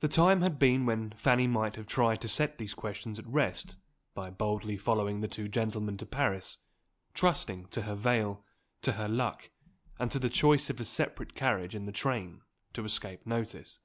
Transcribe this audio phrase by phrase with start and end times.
[0.00, 3.76] The time had been when Fanny might have tried to set these questions at rest
[4.12, 6.58] by boldly following the two gentlemen to Paris;
[7.14, 8.44] trusting to her veil,
[8.82, 9.50] to her luck,
[10.00, 12.40] and to the choice of a separate carriage in the train,
[12.72, 13.78] to escape notice.